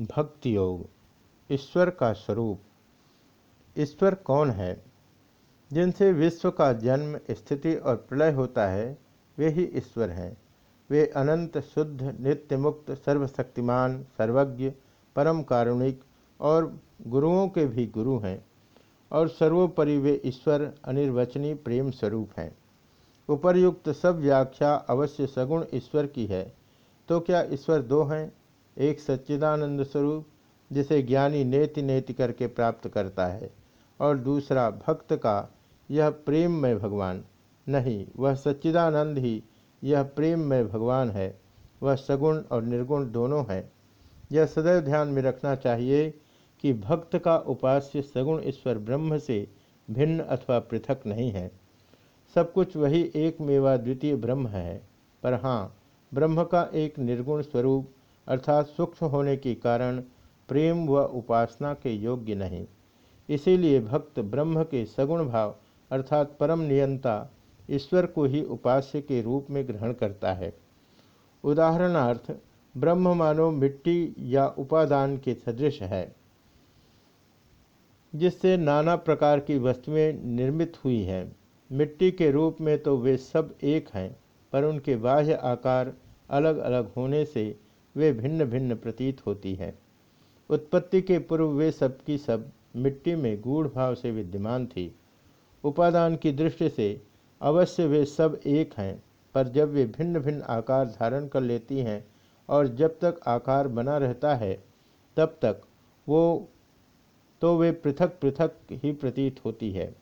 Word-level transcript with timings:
भक्ति 0.00 0.56
योग 0.56 0.86
ईश्वर 1.50 1.90
का 1.90 2.12
स्वरूप। 2.12 2.60
ईश्वर 3.78 4.14
कौन 4.14 4.50
है? 4.50 4.82
जिनसे 5.72 6.12
विश्व 6.12 6.50
का 6.50 6.72
जन्म, 6.72 7.34
स्थिति 7.34 7.74
और 7.74 7.96
प्रलय 7.96 8.32
होता 8.32 8.66
है, 8.66 8.98
वे 9.38 9.48
ही 9.48 9.64
ईश्वर 9.64 10.10
हैं। 10.10 10.36
वे 10.90 11.06
अनंत, 11.06 11.58
शुद्ध 11.58 12.16
नित्य 12.20 12.56
मुक्त 12.56 12.90
सर्वशक्तिमान, 12.90 14.02
सर्वज्ञ, 14.02 14.72
परम 15.16 15.42
कारुणिक 15.42 16.00
और 16.40 16.80
गुरुओं 17.06 17.48
के 17.48 17.66
भी 17.66 17.86
गुरु 17.86 18.18
हैं। 18.18 18.46
और 19.12 19.28
सर्वोपरि 19.28 19.98
वे 19.98 20.20
ईश्वर, 20.24 20.74
अनिर्वचनीय 20.84 21.54
प्रेम 21.54 21.90
स्वरूप 21.90 22.30
हैं। 22.38 22.58
उपर्युक्त 23.28 23.88
सब 23.88 24.16
व्याख्या 24.16 24.74
अवश्य 24.74 25.26
सगुण 25.26 25.64
ईश्वर 25.74 26.06
की 26.06 26.26
है। 26.26 26.52
तो 27.08 27.20
क्या 27.20 27.42
ईश्वर 27.42 27.82
दो 27.82 28.04
हैं? 28.04 28.39
एक 28.78 29.00
सच्चिदानंद 29.00 29.82
स्वरूप, 29.82 30.26
जिसे 30.72 31.02
ज्ञानी 31.02 31.44
नेति 31.44 31.82
नेति 31.82 32.12
करके 32.12 32.46
प्राप्त 32.46 32.88
करता 32.88 33.26
है, 33.26 33.50
और 34.00 34.18
दूसरा 34.18 34.70
भक्त 34.70 35.12
का, 35.12 35.54
यह 35.90 36.10
प्रेम 36.10 36.52
में 36.52 36.78
भगवान। 36.78 37.24
नहीं, 37.68 38.06
वह 38.16 38.34
सच्चिदानंद 38.34 39.18
ही, 39.18 39.42
यह 39.84 40.02
प्रेम 40.02 40.40
में 40.40 40.68
भगवान 40.68 41.10
है। 41.10 41.40
वह 41.82 41.94
सगुण 41.94 42.40
और 42.50 42.62
निर्गुण 42.62 43.10
दोनों 43.10 43.44
है। 43.50 43.72
यह 44.32 44.46
सदैव 44.46 44.80
ध्यान 44.80 45.08
में 45.08 45.22
रखना 45.22 45.54
चाहिए 45.54 46.14
कि 46.60 46.72
भक्त 46.72 47.18
का 47.18 47.36
उपास्य 47.36 48.02
सगुण 48.02 48.40
ईश्वर 48.44 48.78
ब्रह्म 48.78 49.18
से 49.18 49.48
भिन्न 49.90 50.20
अथवा 50.20 50.58
पृथक 50.58 51.00
नहीं 51.06 51.30
है। 51.30 51.50
सब 52.34 52.52
कुछ 52.52 52.76
वही 52.76 53.12
एक 53.14 53.40
मेवा 53.40 53.76
द्वितीय 53.76 54.16
ब्रह्म 54.16 54.48
है। 54.48 54.82
पर 55.22 55.34
हाँ 55.34 55.76
ब्रह्म 56.14 56.44
का 56.44 56.70
एक 56.74 56.98
निर्गुण 56.98 57.42
स्वरूप 57.42 57.88
अर्थात 58.30 58.66
सूक्ष्म 58.66 59.06
होने 59.06 59.36
के 59.36 59.54
कारण 59.54 60.00
प्रेम 60.48 60.86
व 60.88 61.02
उपासना 61.14 61.72
के 61.74 61.92
योग्य 61.94 62.34
नहीं। 62.34 62.64
इसीलिए 63.28 63.80
भक्त 63.80 64.20
ब्रह्म 64.20 64.62
के 64.64 64.84
सगुण 64.86 65.26
भाव 65.26 65.54
अर्थात 65.90 66.36
परम 66.40 66.60
नियंता 66.60 67.14
ईश्वर 67.68 68.06
को 68.06 68.24
ही 68.24 68.42
उपास्य 68.44 69.00
के 69.00 69.20
रूप 69.22 69.46
में 69.50 69.66
ग्रहण 69.68 69.92
करता 69.92 70.32
है। 70.32 70.52
उदाहरणार्थ, 71.44 72.32
ब्रह्म 72.74 73.14
मानो 73.14 73.50
मिट्टी 73.50 74.14
या 74.28 74.46
उपादान 74.58 75.16
के 75.18 75.34
सदृश 75.36 75.80
है, 75.82 76.14
जिससे 78.12 78.56
नाना 78.56 78.96
प्रकार 78.98 79.40
की 79.40 79.58
वस्तुएँ 79.58 80.12
निर्मित 80.12 80.76
हुई 80.84 81.00
हैं। 81.02 81.24
मिट्टी 81.70 82.10
के 82.10 82.30
रूप 82.30 82.60
में 82.60 82.78
तो 82.78 82.96
वे 82.96 83.16
सब 83.16 83.54
एक 83.64 83.88
हैं, 83.94 84.16
पर 84.52 84.64
उनके 84.64 84.96
बाह्य 84.98 85.34
आकार 85.34 85.92
अलग 86.30 86.58
अलग 86.58 86.92
होने 86.96 87.24
से 87.24 87.54
वे 87.96 88.12
भिन्न 88.12 88.44
भिन्न 88.44 88.74
प्रतीत 88.76 89.26
होती 89.26 89.54
हैं। 89.54 89.72
उत्पत्ति 90.50 91.00
के 91.02 91.18
पूर्व 91.18 91.48
वे 91.48 91.70
सब 91.72 92.00
की 92.04 92.18
सब 92.18 92.50
मिट्टी 92.76 93.14
में 93.14 93.40
गूढ़ 93.40 93.66
भाव 93.68 93.94
से 93.94 94.10
विद्यमान 94.10 94.66
थी। 94.66 94.90
उपादान 95.64 96.16
की 96.16 96.32
दृष्टि 96.32 96.68
से 96.68 97.00
अवश्य 97.40 97.86
वे 97.86 98.04
सब 98.04 98.40
एक 98.46 98.74
हैं, 98.78 99.02
पर 99.34 99.48
जब 99.48 99.72
वे 99.72 99.84
भिन्न 99.88 100.20
भिन्न 100.20 100.42
आकार 100.50 100.86
धारण 100.90 101.26
कर 101.28 101.40
लेती 101.40 101.78
हैं 101.78 102.04
और 102.48 102.68
जब 102.68 102.98
तक 103.00 103.20
आकार 103.28 103.68
बना 103.68 103.96
रहता 103.98 104.34
है, 104.34 104.54
तब 105.16 105.38
तक 105.42 105.60
वो 106.06 106.48
तो 107.42 107.56
वे 107.56 107.70
पृथक 107.72 108.18
पृथक 108.20 108.52
ही 108.72 108.92
प्रतीत 108.92 109.44
होती 109.44 109.70
है। 109.72 109.94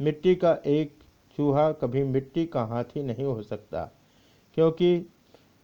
मिट्टी 0.00 0.34
का 0.34 0.52
एक 0.66 0.96
चूहा 1.38 1.70
कभी 1.72 2.02
मिट्टी 2.04 2.44
का 2.46 2.62
हाथी 2.64 3.02
नहीं 3.02 3.24
हो 3.24 3.42
सकता, 3.42 3.84
क्योंकि 4.56 5.06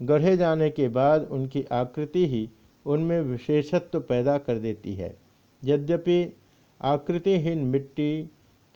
गढ़े 0.01 0.37
जाने 0.37 0.71
के 0.71 0.89
बाद 0.89 1.29
उनकी 1.31 1.65
आकृति 1.73 2.27
ही 2.27 2.49
उनमें 2.87 3.21
विशेषत्व 3.21 4.01
पैदा 4.01 4.37
कर 4.39 4.59
देती 4.59 4.95
है। 4.95 5.15
यद्यपि 5.63 6.37
आकृतिहीन 6.81 7.59
मिट्टी 7.65 8.23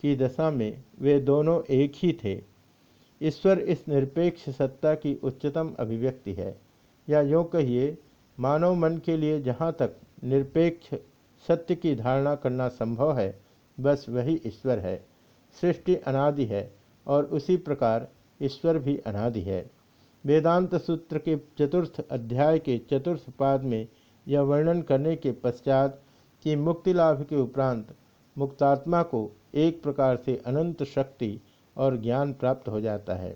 की 0.03 0.15
दशा 0.17 0.51
में 0.51 0.83
वे 1.01 1.19
दोनों 1.21 1.61
एक 1.71 1.93
ही 1.97 2.13
थे, 2.25 2.41
ईश्वर 3.21 3.59
इस 3.59 3.85
निरपेक्ष 3.89 4.49
सत्ता 4.51 4.95
की 4.95 5.15
उच्चतम 5.23 5.75
अभिव्यक्ति 5.79 6.33
है। 6.33 6.57
या 7.09 7.21
यूँ 7.21 7.45
कहिए, 7.45 7.97
मानव 8.39 8.75
मन 8.75 8.99
के 8.99 9.17
लिए 9.17 9.41
जहाँ 9.41 9.73
तक 9.73 9.97
निरपेक्ष 10.25 10.95
सत्य 11.49 11.75
की 11.75 11.95
धारणा 11.95 12.35
करना 12.35 12.69
संभव 12.69 13.19
है, 13.19 13.39
बस 13.79 14.07
वही 14.09 14.41
ईश्वर 14.47 14.79
है। 14.79 14.97
सृष्टि 15.57 15.97
अनादि 15.97 16.45
है 16.45 16.71
और 17.07 17.25
उसी 17.25 17.57
प्रकार 17.57 18.09
ईश्वर 18.41 18.79
भी 18.79 18.97
अनादि 19.07 19.41
है। 19.41 19.65
वेदांत 20.25 20.75
सूत्र 20.75 21.19
के 21.19 21.37
चतुर्थ 21.59 22.01
अध्याय 22.11 22.59
के 22.59 22.79
चतुर्थ 22.93 23.31
पाद 23.31 23.63
में 23.63 23.87
यह 24.27 24.41
वर्णन 24.41 24.83
करने 24.83 25.17
के 25.17 25.33
पश्चात 25.33 26.03
कि 26.45 26.57
मुक्ति 26.57 26.93
लाभ 26.93 27.23
के 27.23 27.37
उपरांत 27.37 27.95
मुक्तात्मा 28.37 29.03
को 29.03 29.31
एक 29.55 29.83
प्रकार 29.83 30.17
से 30.17 30.37
अनंत 30.47 30.83
शक्ति 30.83 31.41
और 31.77 31.97
ज्ञान 31.97 32.33
प्राप्त 32.33 32.69
हो 32.69 32.81
जाता 32.81 33.15
है। 33.15 33.35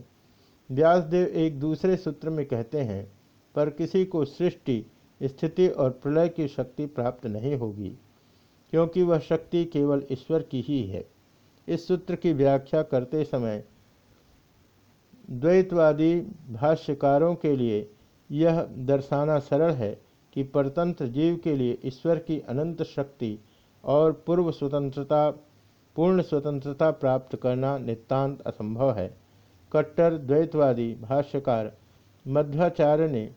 व्यासदेव 0.71 1.27
एक 1.27 1.59
दूसरे 1.61 1.97
सूत्र 1.97 2.31
में 2.31 2.45
कहते 2.47 2.81
हैं, 2.81 3.13
पर 3.55 3.71
किसी 3.71 4.05
को 4.05 4.25
सृष्टि, 4.25 4.85
स्थिति 5.21 5.69
और 5.69 5.91
प्रलय 5.91 6.29
की 6.29 6.49
शक्ति 6.49 6.87
प्राप्त 6.87 7.27
नहीं 7.27 7.57
होगी, 7.57 7.97
क्योंकि 8.73 9.03
वह 9.03 9.19
शक्ति 9.19 9.65
केवल 9.65 10.03
ईश्वर 10.13 10.43
की 10.43 10.61
ही 10.61 10.83
है। 10.83 11.05
इस 11.69 11.87
सूत्र 11.89 12.17
की 12.17 12.33
व्याख्या 12.33 12.83
करते 12.83 13.25
समय 13.25 13.65
द्वैतवादी 15.31 16.15
भाष्यकारों 16.51 17.35
के 17.35 17.57
लिए 17.57 17.91
यह 18.31 18.63
दर्शाना 18.63 19.39
सरल 19.39 19.75
है 19.75 19.95
कि 20.33 20.43
परतंत्र 20.43 21.07
जीव 21.07 21.37
के 21.37 21.55
लिए 21.57 21.79
ईश्वर 21.85 22.19
की 22.19 22.39
अनंत 22.41 22.83
शक्ति 22.83 23.39
और 23.85 24.13
पूर्व 24.27 24.51
स्वतंत्रता, 24.51 25.31
पूर्ण 25.97 26.23
स्वतंत्रता 26.23 26.91
प्राप्त 26.91 27.37
करना 27.37 27.79
नितांत 27.79 28.41
असंभव 28.41 28.93
है। 28.93 29.17
कट्टर, 29.73 30.17
द्वैतवादी 30.17 30.95
भाष्यकार 30.95 31.73
मध्वाचार्य 32.27 33.09
ने 33.09 33.31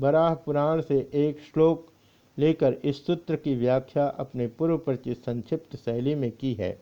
बराह 0.00 0.34
पुराण 0.34 0.80
से 0.80 1.10
एक 1.14 1.40
श्लोक 1.40 1.86
लेकर 2.38 2.72
इस 2.84 3.06
सूत्र 3.06 3.36
की 3.36 3.54
व्याख्या 3.54 4.06
अपने 4.06 4.46
पूर्व 4.46 4.78
परिचित 4.78 5.16
संक्षिप्त 5.16 5.76
शैली 5.76 6.14
में 6.14 6.30
की 6.30 6.52
है। 6.54 6.72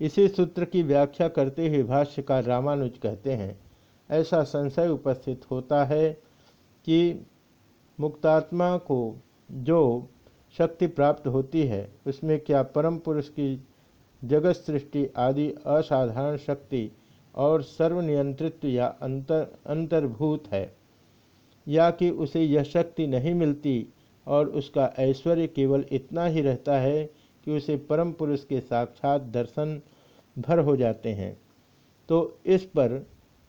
इसी 0.00 0.26
सूत्र 0.28 0.64
की 0.64 0.82
व्याख्या 0.82 1.28
करते 1.28 1.68
हुए 1.68 1.82
भाष्यकार 1.82 2.44
रामानुज 2.44 2.98
कहते 2.98 3.32
हैं, 3.32 3.58
ऐसा 4.10 4.42
संशय 4.44 4.88
उपस्थित 4.88 5.50
होता 5.50 5.84
है 5.84 6.12
कि 6.86 7.26
मुक्तात्मा 7.98 8.76
को 8.78 9.16
जो 9.50 10.08
शक्ति 10.54 10.86
प्राप्त 10.86 11.26
होती 11.26 11.62
है, 11.62 11.88
उसमें 12.06 12.38
क्या 12.40 12.62
परम 12.62 12.98
पुरुष 12.98 13.28
की 13.28 13.64
जगत 14.22 14.56
सृष्टि 14.56 15.06
आदि 15.16 15.48
असाधारण 15.66 16.36
शक्ति 16.36 16.90
और 17.34 17.62
सर्वनियंत्रित्व 17.62 18.68
या 18.68 18.86
अंतर, 19.02 19.46
अंतर्भूत 19.66 20.48
है, 20.52 20.72
या 21.66 21.90
कि 21.90 22.10
उसे 22.10 22.42
यह 22.42 22.62
शक्ति 22.62 23.06
नहीं 23.06 23.34
मिलती 23.34 23.86
और 24.26 24.48
उसका 24.50 24.92
ऐश्वर्य 24.98 25.46
केवल 25.46 25.84
इतना 25.92 26.24
ही 26.26 26.40
रहता 26.40 26.78
है 26.78 27.08
कि 27.46 27.56
उसे 27.56 27.76
परम 27.88 28.12
पुरुष 28.12 28.44
के 28.44 28.60
साक्षात 28.60 29.22
दर्शन 29.32 29.80
भर 30.36 30.58
हो 30.58 30.76
जाते 30.76 31.12
हैं। 31.12 31.36
तो 32.08 32.38
इस 32.46 32.64
पर 32.66 32.98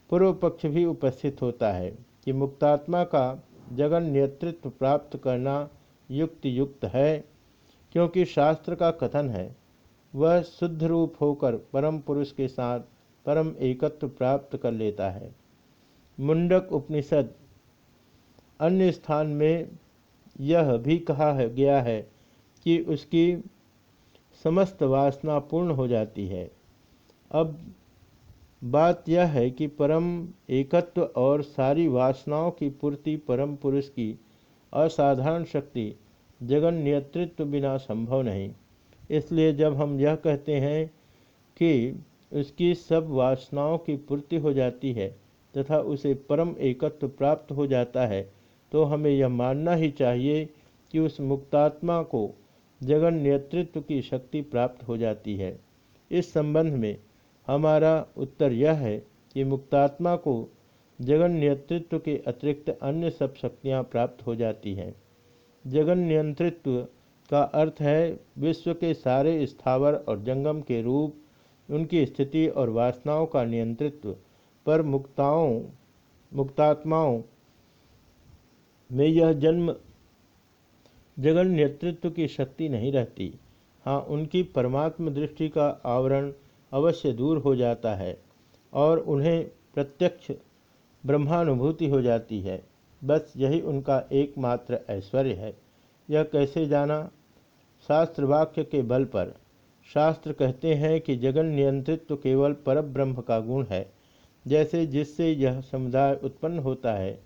पूर्व 0.10 0.34
पक्ष 0.34 0.66
भी 0.66 0.86
उपस्थित 0.86 1.42
होता 1.42 1.72
है 1.74 1.90
कि 2.26 2.34
मुक्तात्मा 2.34 3.04
का 3.04 3.44
जगन 3.74 4.04
नेतृत्व 4.04 4.70
प्राप्त 4.70 5.18
करना 5.18 5.70
युक्त 6.10 6.46
युक्त 6.46 6.86
है, 6.86 7.24
क्योंकि 7.92 8.26
शास्त्र 8.26 8.76
का 8.76 8.92
कथन 8.92 9.30
है, 9.30 9.56
वह 10.14 10.42
शुद्ध 10.42 10.84
रूप 10.84 11.16
होकर 11.22 11.56
परम 11.74 12.00
पुरुष 12.00 12.32
के 12.32 12.48
साथ 12.48 12.80
परम 13.26 13.54
एकत्व 13.62 14.08
प्राप्त 14.10 14.58
कर 14.58 14.72
लेता 14.72 15.10
है। 15.10 15.34
मुंडक 16.18 16.72
उपनिषद 16.72 17.34
अन्य 18.60 18.92
स्थान 18.92 19.28
में 19.28 19.70
यह 20.40 20.76
भी 20.78 20.98
कहा 21.00 21.32
है, 21.34 21.54
गया 21.56 21.82
है 21.82 22.02
कि 22.66 22.80
उसकी 22.80 23.34
समस्त 24.46 24.84
वासना 24.84 25.38
पूर्ण 25.40 25.72
हो 25.72 25.88
जाती 25.88 26.28
है। 26.28 26.50
अब 27.32 27.58
बात 28.64 29.10
यह 29.10 29.26
है 29.26 29.50
कि 29.50 29.68
परम 29.68 30.06
एकत्व 30.50 31.02
और 31.02 31.42
सारी 31.44 31.88
वासनाओं 31.88 32.52
की 32.52 32.70
पूर्ति 32.82 33.16
परम 33.28 33.56
पुरुष 33.56 33.90
की 33.90 34.14
असाधारण 34.74 35.44
शक्ति 35.44 35.94
जगन 36.42 36.74
नियंत्रित्व 36.74 37.46
बिना 37.46 37.76
संभव 37.78 38.22
नहीं। 38.22 38.50
इसलिए 39.10 39.54
जब 39.54 39.76
हम 39.76 40.00
यह 40.00 40.16
कहते 40.16 40.56
हैं 40.56 40.88
कि 41.58 42.04
उसकी 42.32 42.74
सब 42.76 43.08
वासनाओं 43.10 43.78
की 43.78 43.96
पूर्ति 43.98 44.38
हो 44.38 44.54
जाती 44.54 44.92
है 44.94 45.10
तथा 45.54 45.80
उसे 45.94 46.14
परम 46.30 46.56
एकत्व 46.60 47.08
प्राप्त 47.08 47.52
हो 47.52 47.68
जाता 47.68 48.06
है 48.08 48.22
तो 48.72 48.84
हमें 48.84 49.12
यह 49.12 49.30
मानना 49.30 49.74
ही 49.76 49.90
चाहिए 49.92 50.46
कि 50.94 51.00
उस 51.00 51.20
मुक्तात्मा 51.22 52.02
को 52.04 52.30
जगन 52.84 53.14
नेतृत्व 53.14 53.82
की 53.82 54.02
शक्ति 54.02 54.42
प्राप्त 54.42 54.88
हो 54.88 54.98
जाती 54.98 55.36
है। 55.36 55.60
इस 56.12 56.34
संबंध 56.34 56.74
में 56.74 56.98
हमारा 57.48 58.06
उत्तर 58.18 58.52
यह 58.52 58.74
है 58.74 58.98
कि 59.34 59.44
मुक्तात्मा 59.44 60.16
को 60.16 60.34
जगन 61.00 61.32
नेतृत्व 61.32 62.00
के 62.00 62.18
अतिरिक्त 62.28 62.70
अन्य 62.70 63.10
सब 63.10 63.36
शक्तियाँ 63.36 63.84
प्राप्त 63.84 64.26
हो 64.26 64.36
जाती 64.36 64.74
हैं। 64.74 64.94
जगन 65.66 65.98
नियंत्रित्व 65.98 66.88
का 67.30 67.42
अर्थ 67.42 67.82
है 67.82 68.20
विश्व 68.38 68.74
के 68.74 68.94
सारे 68.94 69.46
स्थावर 69.48 69.94
और 69.94 70.22
जंगम 70.24 70.62
के 70.62 70.82
रूप, 70.82 71.16
उनकी 71.70 72.06
स्थिति 72.06 72.48
और 72.48 72.70
वासनाओं 72.70 73.26
का 73.26 73.44
नियंत्रित्व 73.44 74.16
पर 74.66 74.82
मुक्ताओं, 74.82 75.62
मुक्तात्माओं 76.32 77.22
में 78.90 79.06
यह 79.06 79.34
जन्म 79.34 79.76
जगन 81.22 81.48
नेतृत्व 81.48 82.10
की 82.10 82.28
शक्ति 82.28 82.70
नहीं 82.70 82.92
रहती। 82.92 83.34
हाँ 83.86 84.00
उनकी 84.02 84.44
परमात्म 84.44 85.10
दृष्टि 85.10 85.50
का 85.50 85.68
आवरण 85.86 86.32
अवश्य 86.72 87.12
दूर 87.12 87.38
हो 87.38 87.56
जाता 87.56 87.94
है 87.96 88.18
और 88.74 89.00
उन्हें 89.00 89.44
प्रत्यक्ष 89.74 90.32
ब्रह्मानुभूति 91.06 91.90
हो 91.90 92.02
जाती 92.02 92.40
है। 92.42 92.62
बस 93.02 93.34
यही 93.38 93.62
उनका 93.62 94.04
एकमात्र 94.12 94.80
ऐश्वर्य 94.90 95.34
है। 95.34 95.54
यह 96.10 96.24
कैसे 96.24 96.66
जाना? 96.66 97.12
शास्त्र 97.88 98.26
वाक्य 98.26 98.64
के 98.64 98.82
बल 98.82 99.06
पर। 99.06 99.34
शास्त्र 99.94 100.34
कहते 100.34 100.74
हैं 100.74 101.02
कि 101.02 101.16
जगन 101.16 101.46
नियंत्रित्व 101.46 102.16
केवल 102.16 102.54
परब्रह्म 102.54 103.22
का 103.22 103.40
गुण 103.40 103.66
है, 103.66 103.92
जैसे 104.48 104.86
जिससे 104.88 105.32
यह 105.32 105.62
समुदाय 105.62 106.20
उत्पन्न 106.24 106.60
होता 106.60 106.94
है, 106.94 107.20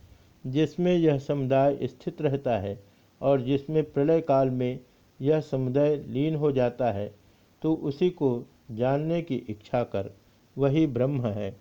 जिसमें 0.47 0.95
यह 0.95 1.17
समुदाय 1.17 1.77
स्थित 1.83 2.21
रहता 2.21 2.57
है। 2.57 2.83
और 3.21 3.41
जिसमें 3.41 3.83
प्रलय 3.91 4.21
काल 4.21 4.49
में 4.51 4.79
यह 5.19 5.39
समुदाय 5.41 5.95
लीन 6.07 6.35
हो 6.35 6.51
जाता 6.51 6.91
है 6.91 7.13
तो 7.61 7.73
उसी 7.83 8.09
को 8.11 8.31
जानने 8.71 9.21
की 9.21 9.35
इच्छा 9.49 9.83
कर, 9.85 10.11
वही 10.55 10.85
ब्रह्म 10.87 11.25
है। 11.27 11.55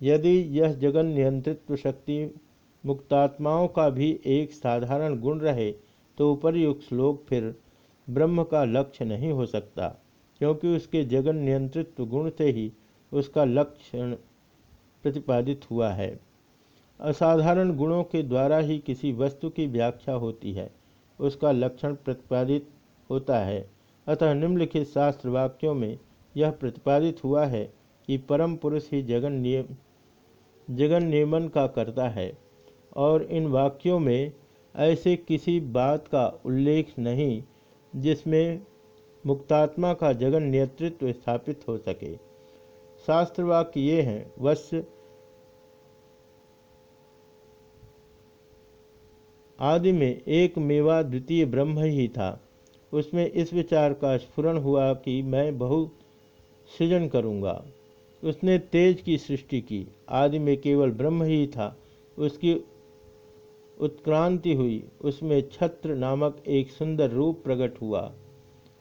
यदि 0.00 0.36
यह 0.58 0.72
जगन 0.74 1.06
नियंत्रित्व 1.06 1.76
शक्ति 1.76 2.18
मुक्तात्माओं 2.84 3.66
का 3.68 3.88
भी 3.90 4.10
एक 4.26 4.52
साधारण 4.52 5.18
गुण 5.20 5.40
रहे 5.40 5.70
तो 6.18 6.32
उपरयुक्त 6.32 6.82
श्लोक 6.82 7.24
फिर 7.28 7.54
ब्रह्म 8.08 8.42
का 8.44 8.64
लक्ष्य 8.64 9.04
नहीं 9.04 9.32
हो 9.32 9.46
सकता, 9.46 9.88
क्योंकि 10.40 10.76
उसके 10.76 11.04
जगन 11.06 11.36
नियंत्रित्व 11.36 12.06
गुण 12.06 12.30
से 12.30 12.50
ही 12.50 12.70
उसका 13.12 13.44
लक्षण 13.44 14.12
प्रतिपादित 15.04 15.70
हुआ 15.70 15.88
है। 15.90 16.08
असाधारण 17.00 17.76
गुणों 17.76 18.02
के 18.02 18.22
द्वारा 18.22 18.58
ही 18.58 18.78
किसी 18.78 19.12
वस्तु 19.12 19.50
की 19.50 19.66
व्याख्या 19.66 20.14
होती 20.14 20.52
है। 20.52 20.70
उसका 21.20 21.52
लक्षण 21.52 21.94
प्रतिपादित 21.94 22.68
होता 23.10 23.38
है। 23.38 23.70
अतः 24.06 24.34
निम्नलिखित 24.34 24.86
शास्त्र 24.86 25.28
वाक्यों 25.28 25.74
में 25.74 25.98
यह 26.36 26.50
प्रतिपादित 26.50 27.24
हुआ 27.24 27.44
है 27.46 27.72
कि 28.06 28.18
परम 28.18 28.56
पुरुष 28.56 28.90
ही 28.92 29.02
जगन 29.02 29.32
नियम, 29.32 29.64
जगन 30.70 31.06
नियमन 31.06 31.48
का 31.48 31.66
करता 31.66 32.08
है। 32.08 32.38
और 32.96 33.22
इन 33.22 33.46
वाक्यों 33.46 33.98
में 33.98 34.32
ऐसे 34.76 35.16
किसी 35.16 35.60
बात 35.60 36.08
का 36.08 36.40
उल्लेख 36.46 36.98
नहीं 36.98 37.42
जिसमें 37.96 38.60
मुक्तात्मा 39.26 39.94
का 39.94 40.12
जगन 40.12 40.42
नेतृत्व 40.42 41.12
स्थापित 41.12 41.60
हो 41.68 41.78
सके। 41.78 42.16
शास्त्र 43.06 43.42
वाक्य 43.42 43.80
ये 43.80 44.02
हैं 44.02 44.32
वश्य 44.38 44.86
आदि 49.60 49.92
में 49.92 50.22
एक 50.28 50.58
मेवा 50.58 51.02
द्वितीय 51.02 51.44
ब्रह्म 51.44 51.78
ही 51.78 52.08
था। 52.08 52.40
उसमें 52.92 53.30
इस 53.30 53.54
विचार 53.54 53.92
का 53.92 54.16
स्फुरन 54.16 54.56
हुआ 54.56 54.94
कि 54.94 55.22
मैं 55.22 55.58
बहु 55.58 55.88
सृजन 56.78 57.08
करूँगा। 57.08 57.64
उसने 58.24 58.58
तेज 58.58 59.00
की 59.00 59.18
सृष्टि 59.18 59.60
की। 59.60 59.86
आदि 60.08 60.38
में 60.38 60.56
केवल 60.56 60.90
ब्रह्म 60.90 61.22
ही 61.22 61.46
था। 61.46 61.76
उसकी 62.18 62.54
उत्क्रांति 63.80 64.54
हुई। 64.54 64.84
उसमें 65.00 65.48
छत्र 65.52 65.94
नामक 65.94 66.42
एक 66.48 66.70
सुंदर 66.70 67.10
रूप 67.10 67.40
प्रकट 67.44 67.80
हुआ। 67.80 68.12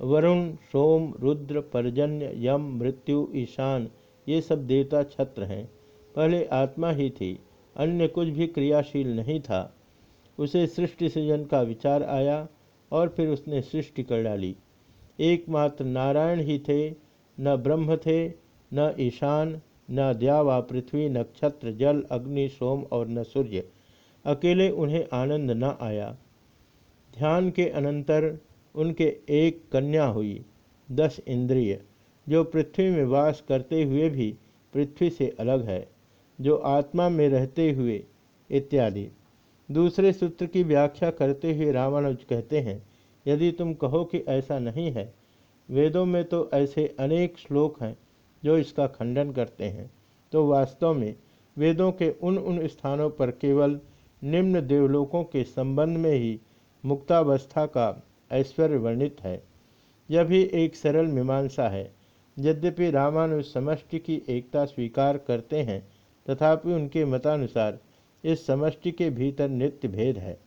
वरुण, 0.01 0.51
सोम, 0.51 1.13
रुद्र, 1.19 1.61
पर्जन्य, 1.61 2.33
यम, 2.35 2.77
मृत्यु, 2.77 3.27
ईशान, 3.35 3.89
ये 4.29 4.41
सब 4.41 4.67
देवता 4.67 5.03
छत्र 5.03 5.43
हैं। 5.43 5.69
पहले 6.15 6.45
आत्मा 6.45 6.91
ही 6.91 7.09
थी। 7.09 7.39
अन्य 7.75 8.07
कुछ 8.07 8.27
भी 8.27 8.47
क्रियाशील 8.47 9.15
नहीं 9.15 9.39
था। 9.39 9.74
उसे 10.39 10.67
सृष्टि 10.67 11.09
सृजन 11.09 11.45
का 11.45 11.61
विचार 11.61 12.03
आया 12.03 12.47
और 12.91 13.09
फिर 13.09 13.29
उसने 13.29 13.61
सृष्टि 13.61 14.03
कर 14.03 14.23
डाली। 14.23 14.55
एकमात्र 15.19 15.85
नारायण 15.85 16.39
ही 16.39 16.59
थे, 16.59 16.89
न 17.39 17.55
ब्रह्म 17.55 17.95
थे, 17.95 18.27
न 18.73 18.95
ईशान, 18.99 19.61
न 19.91 20.13
द्यावा, 20.13 20.59
पृथ्वी, 20.59 21.09
नक्षत्र, 21.09 21.71
जल, 21.71 22.01
अग्नि, 22.11 22.49
सोम 22.49 22.83
और 22.83 23.07
न 23.07 23.23
सूर्य। 23.23 23.69
अकेले 24.25 24.69
उन्हें 24.69 25.05
आनंद 25.13 25.51
न 25.51 25.77
आया। 25.81 26.17
ध्यान 27.17 27.49
के 27.49 27.69
अनंतर 27.69 28.39
उनके 28.75 29.17
एक 29.29 29.61
कन्या 29.71 30.05
हुई, 30.05 30.45
दस 30.91 31.19
इंद्रिय, 31.27 31.81
जो 32.29 32.43
पृथ्वी 32.43 32.89
में 32.89 33.05
वास 33.05 33.43
करते 33.49 33.83
हुए 33.83 34.09
भी 34.09 34.35
पृथ्वी 34.73 35.09
से 35.09 35.35
अलग 35.39 35.65
है, 35.65 35.87
जो 36.41 36.55
आत्मा 36.55 37.09
में 37.09 37.29
रहते 37.29 37.71
हुए 37.71 38.03
इत्यादि। 38.51 39.09
दूसरे 39.69 40.11
सूत्र 40.13 40.45
की 40.45 40.63
व्याख्या 40.63 41.09
करते 41.11 41.53
हुए 41.55 41.71
रामानुज 41.71 42.23
कहते 42.23 42.59
हैं, 42.59 42.81
यदि 43.25 43.51
तुम 43.51 43.73
कहो 43.73 44.03
कि 44.05 44.17
ऐसा 44.29 44.59
नहीं 44.59 44.91
है, 44.91 45.13
वेदों 45.69 46.05
में 46.05 46.23
तो 46.25 46.49
ऐसे 46.53 46.87
अनेक 46.99 47.37
श्लोक 47.37 47.81
हैं 47.81 47.95
जो 48.43 48.57
इसका 48.57 48.87
खंडन 48.87 49.31
करते 49.31 49.63
हैं। 49.63 49.89
तो 50.31 50.45
वास्तव 50.47 50.93
में 50.93 51.15
वेदों 51.57 51.91
के 51.91 52.09
उन 52.21 52.37
उन 52.37 52.65
स्थानों 52.67 53.09
पर 53.09 53.31
केवल 53.31 53.79
निम्न 54.21 54.65
देवलोकों 54.67 55.23
के 55.23 55.43
संबंध 55.43 55.97
में 55.97 56.13
ही 56.13 56.39
मुक्तावस्था 56.83 57.65
का 57.67 58.03
ऐश्वर्य 58.31 58.77
वर्णित 58.77 59.21
है। 59.21 59.41
यह 60.09 60.23
भी 60.23 60.41
एक 60.53 60.75
सरल 60.75 61.05
मीमांसा 61.07 61.67
है। 61.69 61.91
यद्यपि 62.37 62.89
रामानुज 62.91 63.45
समष्टि 63.45 63.99
की 63.99 64.21
एकता 64.29 64.65
स्वीकार 64.65 65.17
करते 65.17 65.61
हैं, 65.61 65.81
तथापि 66.25 66.73
उनके 66.73 67.05
मतानुसार 67.05 67.79
इस 68.25 68.45
समष्टि 68.47 68.91
के 68.91 69.09
भीतर 69.09 69.49
नित्य 69.49 69.87
भेद 69.87 70.17
है। 70.17 70.37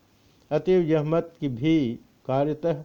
अतएव 0.51 0.83
यह 0.83 1.03
मत 1.05 1.33
की 1.41 1.49
भी 1.49 1.79
कार्यतः 2.27 2.83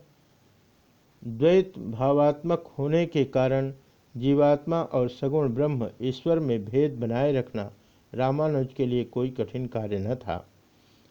द्वैत 1.24 1.78
भावात्मक 1.80 2.74
होने 2.78 3.06
के 3.06 3.24
कारण 3.26 3.72
जीवात्मा 4.16 4.82
और 4.84 5.10
सगुण 5.10 5.50
ब्रह्म 5.50 5.90
ईश्वर 6.02 6.40
में 6.40 6.64
भेद 6.66 7.00
बनाए 7.00 7.32
रखना 7.34 7.72
रामानुज 8.14 8.74
के 8.74 8.86
लिए 8.86 9.04
कोई 9.04 9.30
कठिन 9.30 9.66
कार्य 9.68 10.00
न 10.00 10.16
था। 10.16 10.46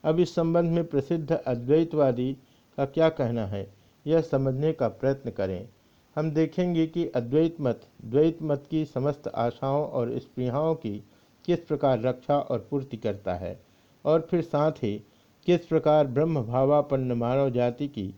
अब 0.05 0.21
इस 0.21 0.35
संबंध 0.35 0.71
में 0.71 0.85
प्रसिद्ध 0.85 1.33
अद्वैतवादी 1.33 2.33
का 2.79 2.85
क्या 2.85 3.09
कहना 3.11 3.47
है, 3.47 3.67
यह 4.07 4.21
समझने 4.21 4.73
का 4.73 4.89
प्रयत्न 4.89 5.31
करें। 5.31 5.69
हम 6.17 6.31
देखेंगे 6.31 6.87
कि 6.87 7.07
अद्वैत 7.07 7.61
मत, 7.61 7.81
द्वैत 8.05 8.39
मत 8.43 8.67
की 8.71 8.85
समस्त 8.85 9.29
आशाओं 9.29 9.85
और 9.87 10.19
स्पृहाओं 10.19 10.75
की 10.75 10.99
किस 11.45 11.59
प्रकार 11.59 12.01
रक्षा 12.01 12.39
और 12.39 12.67
पूर्ति 12.71 12.97
करता 12.97 13.35
है। 13.35 13.59
और 14.05 14.27
फिर 14.31 14.43
साथ 14.43 14.73
ही 14.73 14.97
किस 15.47 15.67
प्रकार 15.67 16.07
ब्रह्म 16.07 16.43
भावापन्न 16.43 17.13
मानव 17.13 17.51
जाति 17.51 17.89
की 17.89 18.13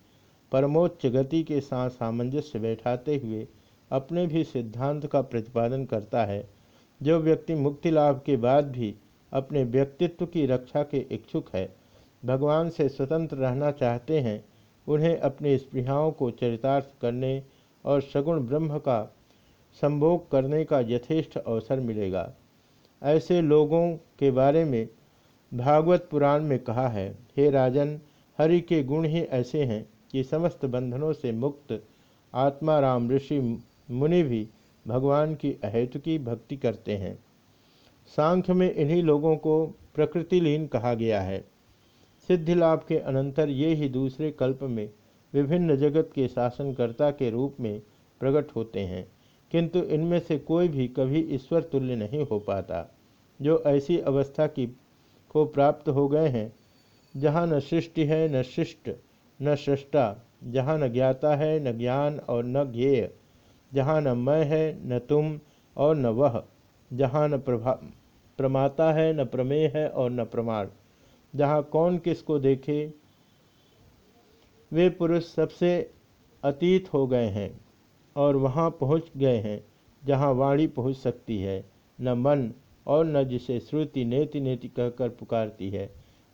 परमोच्च 0.52 1.06
गति 1.06 1.42
के 1.42 1.60
साथ 1.60 1.90
सामंजस्य 1.90 2.58
बैठाते 2.58 3.16
हुए 3.16 3.46
अपने 3.90 4.26
भी 4.26 4.44
सिद्धांत 4.44 5.06
का 5.06 5.20
प्रतिपादन 5.20 5.84
करता 5.84 6.24
है, 6.24 6.48
जो 7.00 7.18
व्यक्ति 7.18 7.54
मुक्ति 7.54 7.90
लाभ 7.90 8.22
के 8.26 8.36
बाद 8.36 8.70
भी 8.70 8.94
अपने 9.32 9.64
व्यक्तित्व 9.64 10.26
की 10.26 10.46
रक्षा 10.46 10.82
के 10.82 10.98
इच्छुक 11.10 11.48
है, 11.54 11.68
भगवान 12.22 12.70
से 12.70 12.88
स्वतंत्र 12.88 13.36
रहना 13.36 13.70
चाहते 13.70 14.20
हैं, 14.20 14.44
उन्हें 14.86 15.16
अपनी 15.18 15.56
स्पृहाओं 15.58 16.10
को 16.12 16.30
चरितार्थ 16.30 16.88
करने 17.02 17.42
और 17.84 18.00
सगुण 18.02 18.40
ब्रह्म 18.40 18.78
का 18.78 19.02
संभोग 19.82 20.30
करने 20.30 20.64
का 20.64 20.80
यथेष्ट 20.80 21.36
अवसर 21.38 21.80
मिलेगा। 21.80 22.32
ऐसे 23.02 23.40
लोगों 23.42 23.88
के 24.18 24.30
बारे 24.30 24.64
में 24.64 24.88
भागवत 25.52 26.08
पुराण 26.10 26.42
में 26.42 26.58
कहा 26.58 26.88
है, 26.88 27.08
हे 27.36 27.50
राजन, 27.50 27.98
हरि 28.38 28.60
के 28.60 28.82
गुण 28.82 29.04
ही 29.04 29.20
ऐसे 29.20 29.64
हैं 29.64 29.86
कि 30.12 30.22
समस्त 30.24 30.64
बंधनों 30.66 31.12
से 31.12 31.32
मुक्त 31.32 31.82
आत्माराम 32.32 33.10
ऋषि 33.10 33.40
मुनि 33.90 34.22
भी 34.22 34.46
भगवान 34.86 35.34
की 35.34 35.52
अहेतु 35.64 35.98
की 35.98 36.18
भक्ति 36.18 36.56
करते 36.56 36.96
हैं। 36.96 37.16
सांख्य 38.08 38.52
में 38.52 38.72
इन्हीं 38.72 39.02
लोगों 39.02 39.36
को 39.36 39.64
प्रकृतिलीन 39.94 40.66
कहा 40.66 40.94
गया 40.94 41.20
है। 41.20 41.38
सिद्धि 42.28 42.54
लाभ 42.54 42.84
के 42.88 42.98
अनंतर 42.98 43.48
ये 43.48 43.74
ही 43.74 43.88
दूसरे 43.88 44.30
कल्प 44.30 44.62
में 44.62 44.88
विभिन्न 45.32 45.76
जगत 45.76 46.10
के 46.14 46.28
शासनकर्ता 46.28 47.10
के 47.10 47.30
रूप 47.30 47.56
में 47.60 47.80
प्रकट 48.20 48.54
होते 48.56 48.80
हैं, 48.80 49.06
किंतु 49.50 49.78
इनमें 49.78 50.18
से 50.18 50.38
कोई 50.40 50.68
भी 50.68 50.86
कभी 50.88 51.20
ईश्वर 51.34 51.62
तुल्य 51.62 51.96
नहीं 51.96 52.26
हो 52.26 52.38
पाता, 52.38 52.86
जो 53.40 53.62
ऐसी 53.66 53.98
अवस्था 53.98 54.46
की 54.46 54.66
को 55.34 55.44
प्राप्त 55.44 55.88
हो 55.88 56.08
गए 56.08 56.28
हैं। 56.28 56.52
जहाँ 57.16 57.46
न 57.46 57.60
सृष्टि 57.60 58.04
है, 58.04 58.28
न 58.28 58.42
शिष्ट 58.42 58.90
न 59.42 59.54
सृष्टा। 59.54 60.26
जहाँ 60.44 60.78
न 60.78 60.92
ज्ञाता 60.92 61.36
है, 61.36 61.60
न 61.60 61.78
ज्ञान 61.78 62.18
और 62.18 62.44
न 62.44 62.72
ज्ञेय। 62.72 63.10
जहाँ 63.74 64.00
न 64.00 64.08
मैं 64.08 64.44
है, 64.44 64.88
न 64.88 64.98
तुम 64.98 65.40
और 65.76 65.96
न 65.96 66.06
वह। 66.06 66.44
जहाँ 66.92 67.28
न 67.28 67.38
प्रभा, 67.38 67.72
प्रमाता 68.38 68.92
है, 68.92 69.12
न 69.12 69.24
प्रमेय 69.24 69.72
है 69.76 69.88
और 69.88 70.10
न 70.10 70.24
प्रमाण। 70.24 70.68
जहाँ 71.36 71.62
कौन 71.62 71.98
किसको 71.98 72.38
देखे, 72.38 72.94
वे 74.72 74.90
पुरुष 74.90 75.24
सबसे 75.24 75.90
अतीत 76.44 76.92
हो 76.92 77.06
गए 77.06 77.26
हैं 77.26 77.60
और 78.16 78.36
वहाँ 78.36 78.70
पहुँच 78.70 79.10
गए 79.16 79.38
हैं। 79.38 79.64
जहाँ 80.04 80.32
वाणी 80.32 80.66
पहुँच 80.66 80.96
सकती 80.96 81.38
है, 81.38 81.70
न 82.00 82.12
मन 82.12 82.52
और 82.86 83.04
न 83.06 83.22
जिसे 83.24 83.58
श्रुति 83.60 84.04
नेति 84.04 84.40
नेति 84.40 84.68
कहकर 84.68 85.08
पुकारती 85.10 85.70
है, 85.70 85.86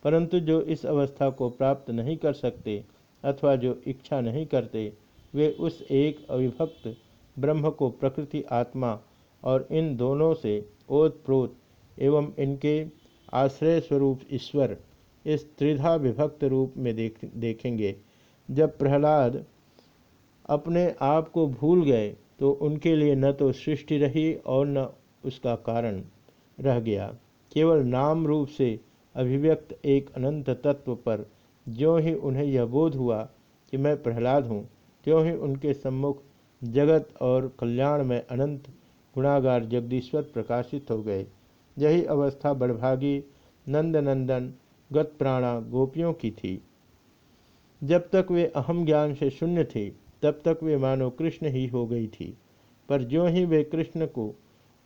परंतु 0.04 0.40
जो 0.40 0.60
इस 0.62 0.84
अवस्था 0.86 1.28
को 1.30 1.48
प्राप्त 1.50 1.90
नहीं 1.90 2.16
कर 2.16 2.32
सकते 2.34 2.82
अथवा 3.24 3.54
जो 3.56 3.80
इच्छा 3.86 4.20
नहीं 4.20 4.44
करते, 4.46 4.92
वे 5.34 5.50
उस 5.60 5.82
एक 5.82 6.26
अविभक्त 6.30 6.94
ब्रह्म 7.36 7.70
को 7.70 7.88
प्रकृति 7.90 8.42
आत्मा 8.52 8.98
और 9.42 9.66
इन 9.70 9.94
दोनों 9.96 10.32
से 10.34 10.62
ओत 10.90 11.22
प्रोत 11.26 11.56
एवं 11.98 12.32
इनके 12.38 12.84
आश्रय 13.32 13.80
स्वरूप 13.80 14.20
ईश्वर 14.32 14.76
इस 15.24 15.44
त्रिधा 15.58 15.94
विभक्त 15.96 16.44
रूप 16.44 16.74
में 16.76 16.94
देख, 16.96 17.18
देखेंगे। 17.26 17.94
जब 18.48 18.76
प्रहलाद 18.78 19.44
अपने 20.48 20.86
आप 21.02 21.28
को 21.28 21.46
भूल 21.48 21.84
गए 21.84 22.08
तो 22.40 22.50
उनके 22.62 22.94
लिए 22.96 23.14
न 23.14 23.32
तो 23.32 23.50
सृष्टि 23.54 23.98
रही 23.98 24.32
और 24.46 24.66
न 24.66 24.86
उसका 25.24 25.54
कारण। 25.62 26.02
रह 26.60 26.80
गया। 26.80 27.14
केवल 27.52 27.82
नाम 27.82 28.26
रूप 28.26 28.48
से 28.48 28.80
अभिव्यक्त 29.14 29.78
एक 29.84 30.10
अनंत 30.16 30.50
तत्व 30.50 30.94
पर 30.94 31.30
ज्यों 31.68 32.00
ही 32.00 32.14
उन्हें 32.14 32.44
यह 32.44 32.64
बोध 32.64 32.94
हुआ 32.94 33.22
कि 33.70 33.76
मैं 33.76 34.02
प्रहलाद 34.02 34.46
हूँ, 34.46 34.68
त्यों 35.04 35.24
ही 35.24 35.32
उनके 35.32 35.72
सम्मुख 35.72 36.22
जगत 36.64 37.08
और 37.20 37.56
कल्याण 37.60 38.04
में 38.04 38.26
अनंत 38.26 38.68
गुणागार 39.14 39.64
जगदीश्वर 39.64 40.22
प्रकाशित 40.22 40.90
हो 40.90 41.02
गए। 41.02 41.26
यही 41.78 42.04
अवस्था 42.04 42.52
बड़भागी 42.52 43.24
नंदनंदन 43.68 44.52
गत 44.92 45.12
प्राणा 45.18 45.60
गोपियों 45.60 46.12
की 46.12 46.30
थी। 46.30 46.62
जब 47.84 48.08
तक 48.10 48.26
वे 48.30 48.46
अहम 48.46 48.84
ज्ञान 48.84 49.14
से 49.14 49.30
शून्य 49.30 49.64
थे, 49.64 49.90
तब 50.22 50.40
तक 50.44 50.58
वे 50.62 50.76
मानो 50.76 51.10
कृष्ण 51.10 51.46
ही 51.46 51.66
हो 51.66 51.86
गई 51.86 52.06
थी। 52.06 52.36
पर 52.88 53.02
ज्यों 53.02 53.30
ही 53.30 53.44
वे 53.44 53.64
कृष्ण 53.64 54.06
को 54.06 54.34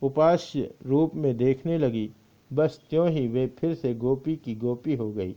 उपास्य 0.04 0.70
रूप 0.86 1.14
में 1.14 1.36
देखने 1.36 1.78
लगी। 1.78 2.10
बस 2.50 2.80
त्यों 2.90 3.08
ही 3.10 3.26
वे 3.28 3.46
फिर 3.58 3.74
से 3.74 3.94
गोपी 3.94 4.36
की 4.36 4.54
गोपी 4.54 4.94
हो 4.94 5.10
गई 5.12 5.34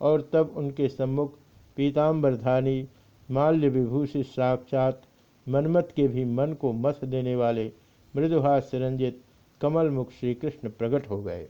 और 0.00 0.28
तब 0.32 0.52
उनके 0.56 0.88
सम्मुख 0.88 1.38
पीताम्बरधानी 1.76 2.88
माल्य 3.28 3.68
विभूषित 3.68 4.26
साक्षात 4.26 5.02
मनमत 5.46 5.92
के 5.96 6.08
भी 6.08 6.24
मन 6.24 6.52
को 6.52 6.72
मथ 6.72 7.04
देने 7.04 7.34
वाले 7.36 7.70
मृदुहास 8.14 8.70
रंजित 8.74 9.20
कमलमुख 9.60 10.10
श्री 10.10 10.34
कृष्ण 10.34 10.68
प्रकट 10.68 11.08
हो 11.10 11.22
गए। 11.22 11.48